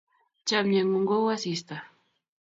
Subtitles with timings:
[0.47, 1.75] Chomye ng'ung' kou asista.